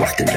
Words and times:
like 0.00 0.20
a 0.20 0.29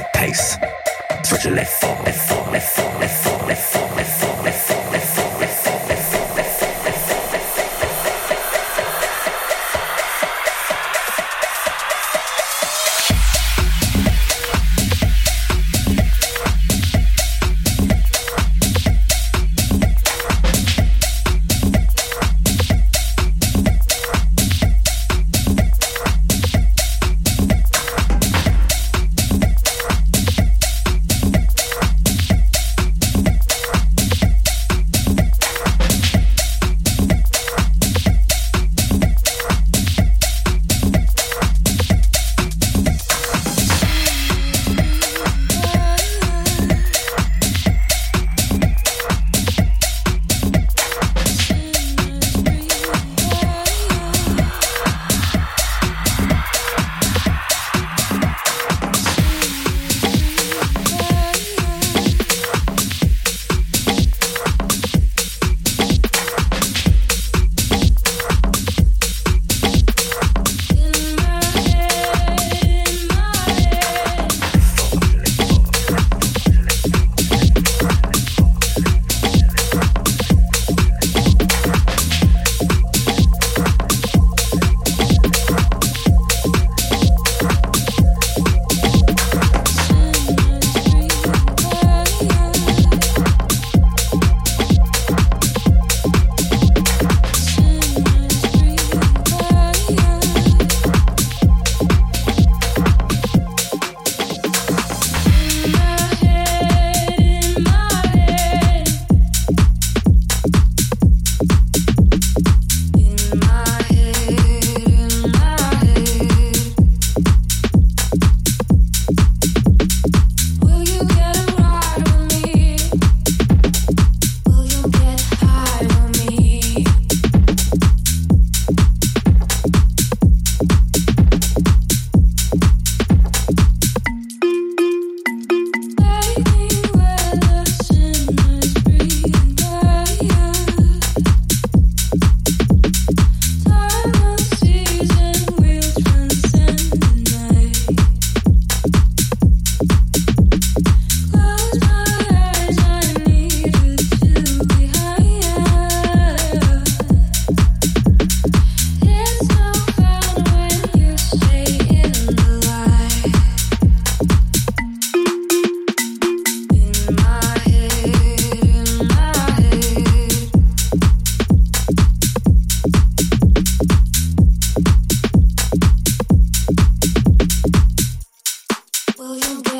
Will 179.17 179.35
you 179.35 179.72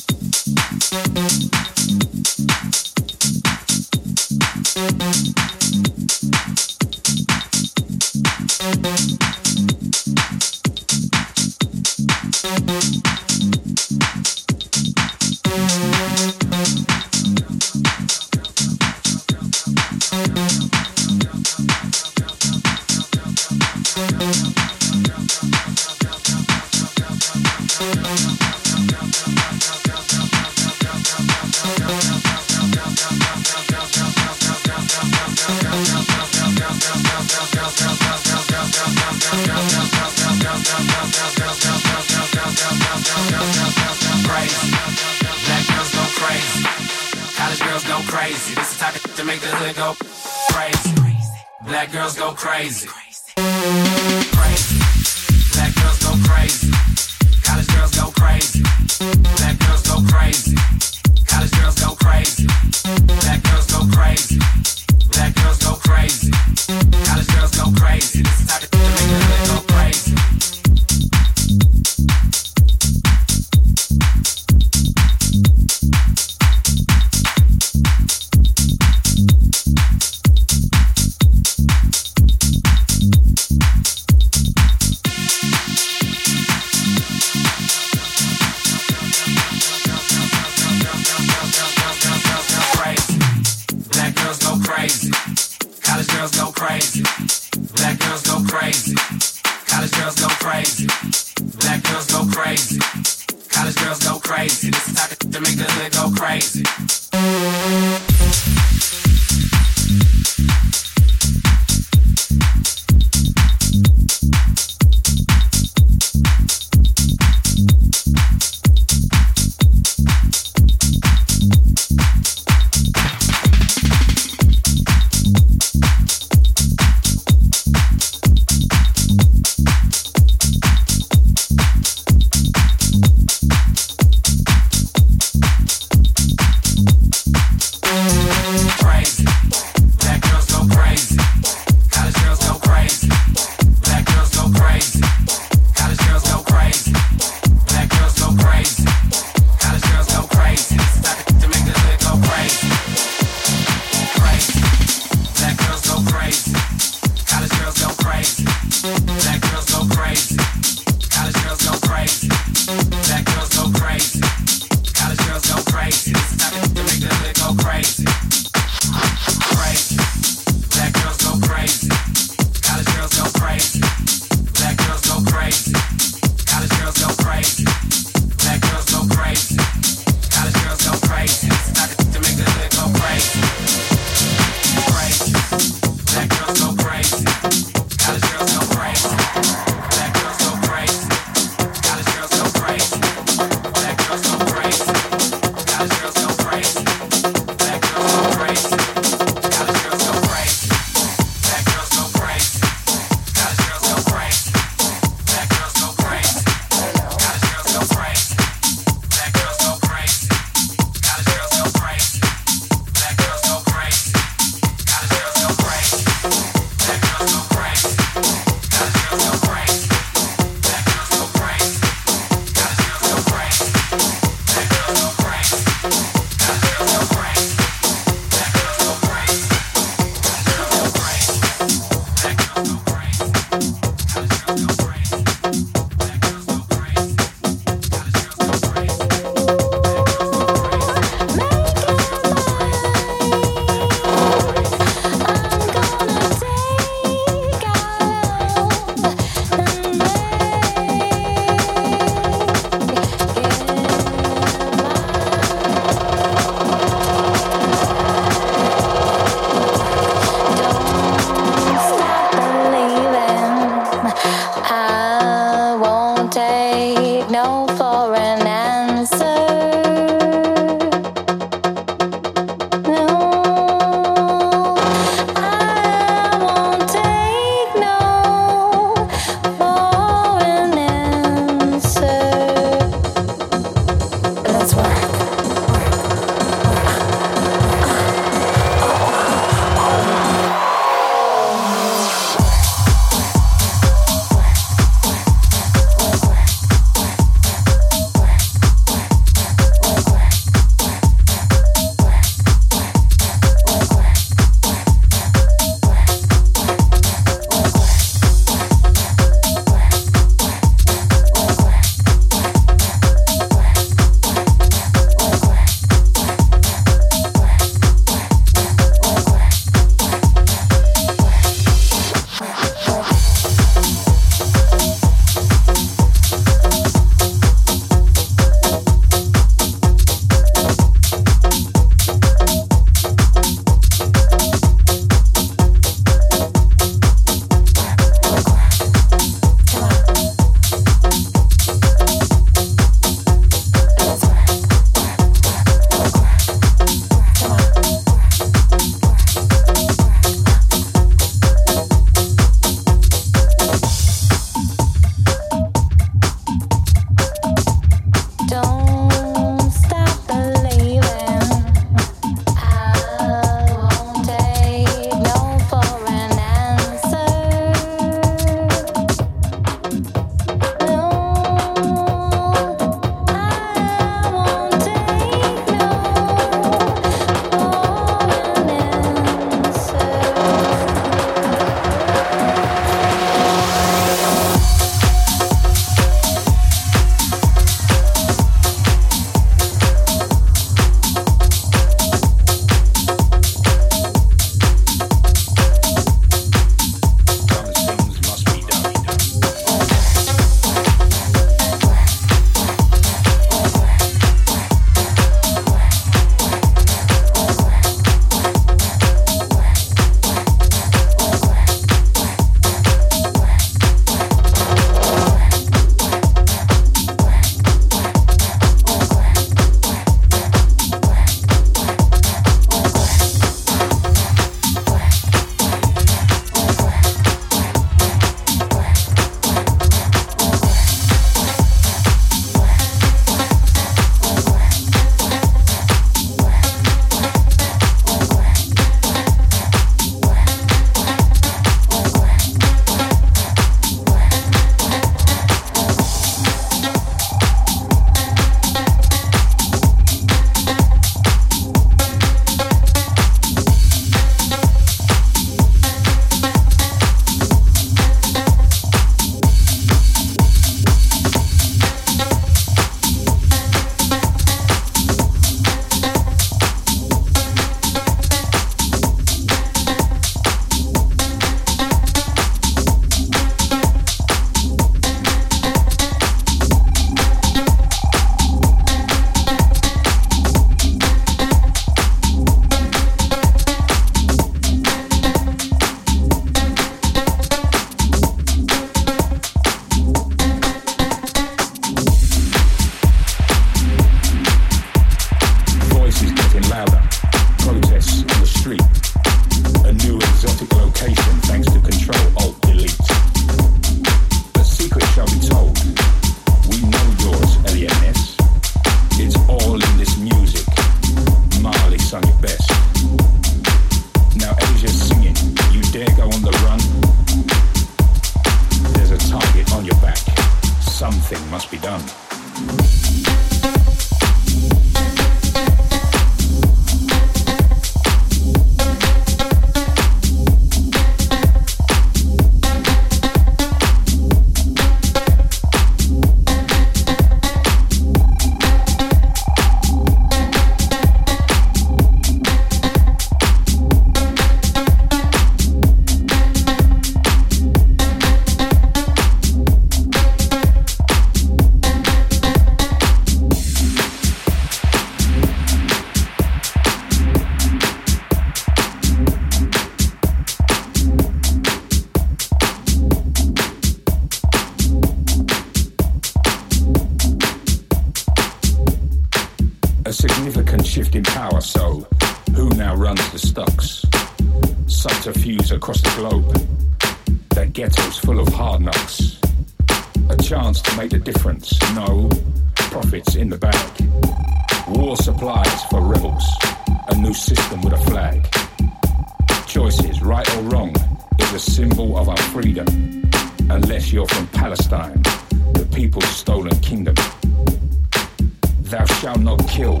thou 598.94 599.04
shalt 599.06 599.40
not 599.40 599.68
kill. 599.68 600.00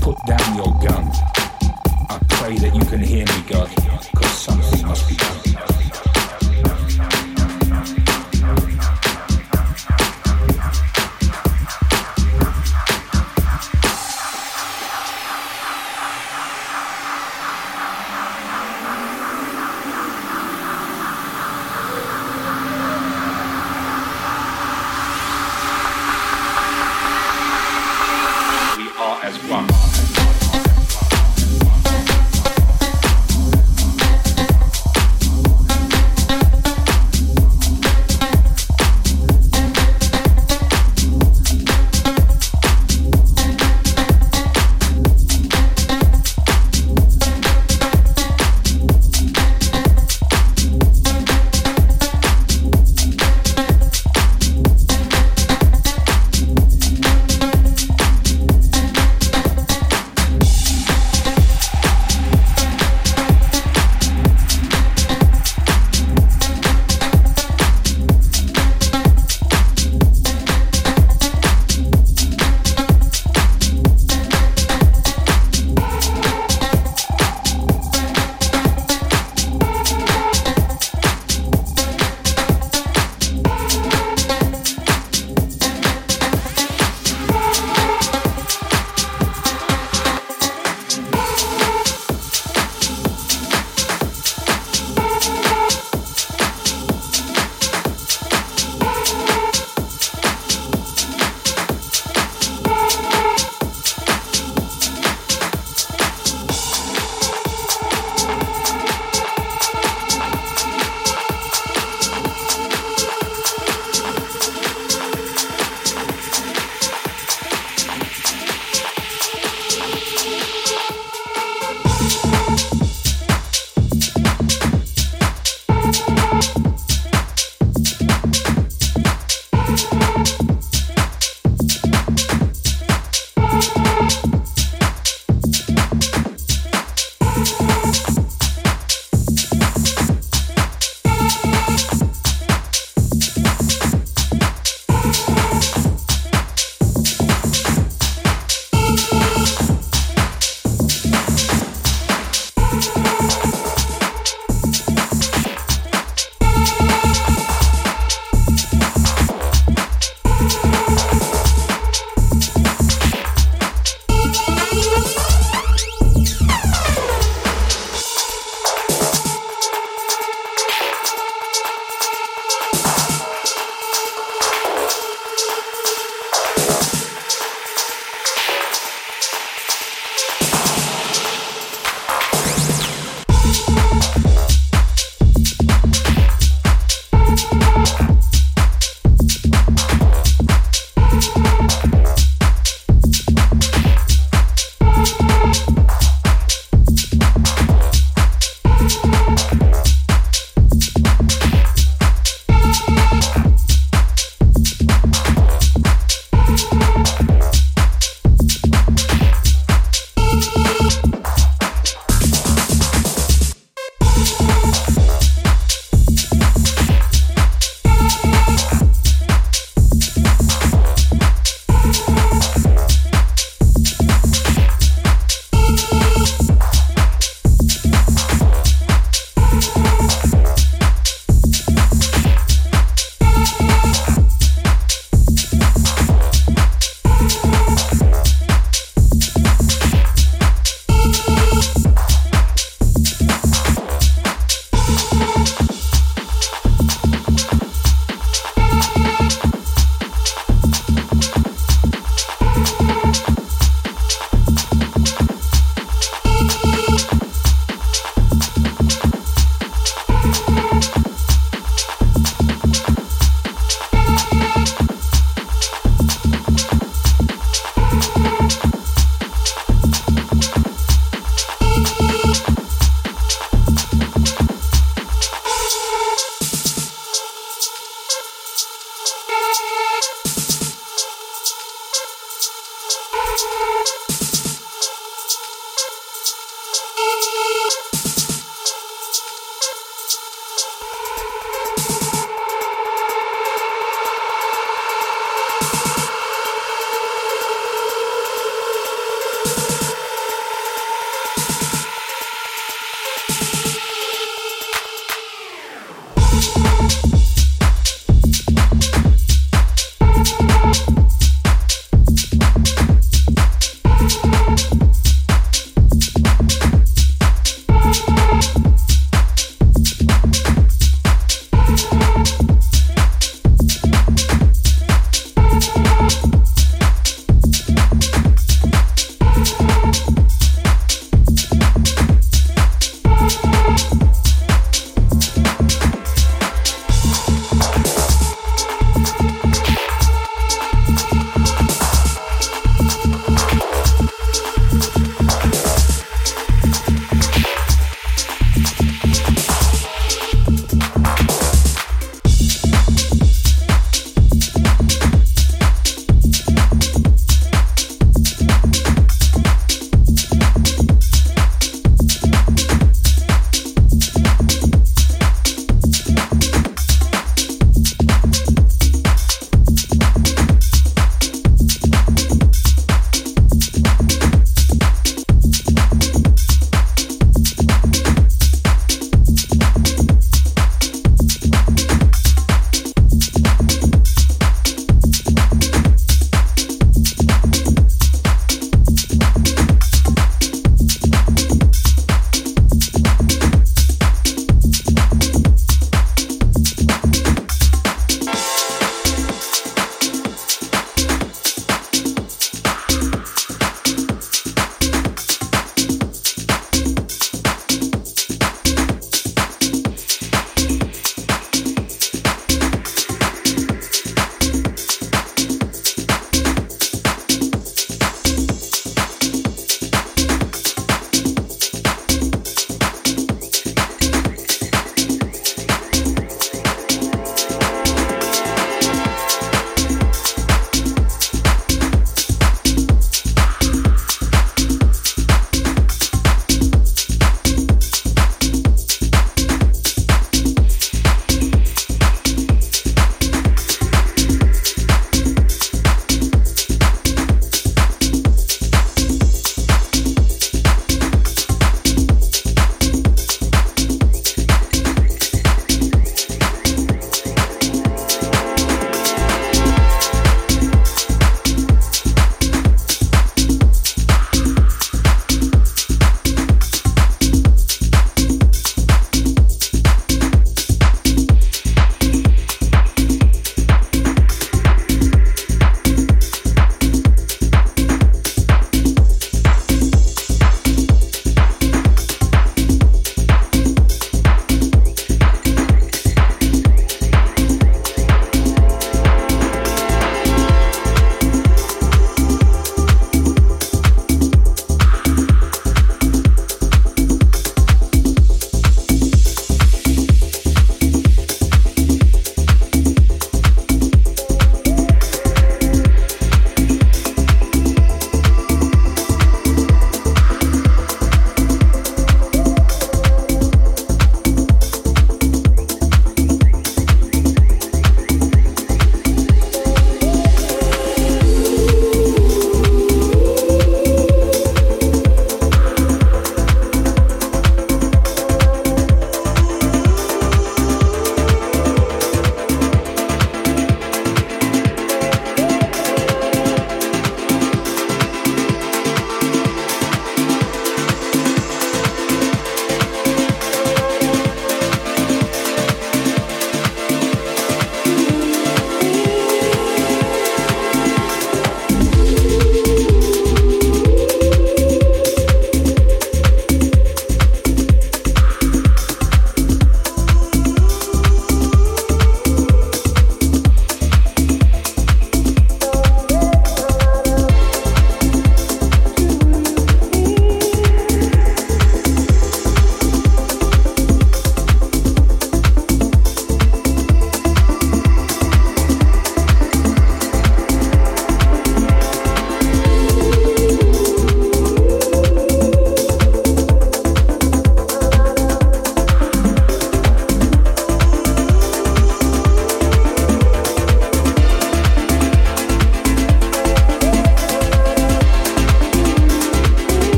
Put 0.00 0.16
down 0.26 0.56
your 0.56 0.72
gun. 0.86 1.04
I 2.08 2.18
pray 2.28 2.56
that 2.58 2.72
you 2.74 2.84
can 2.86 3.00
hear 3.00 3.26
me, 3.26 3.42
God, 3.46 3.68
because 3.68 4.32
something 4.32 4.86
must 4.86 5.08
be 5.08 5.16
done. 5.16 5.51